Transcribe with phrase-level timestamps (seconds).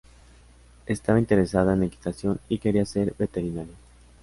[0.87, 3.75] Estaba interesada en equitación, y quería ser veterinaria.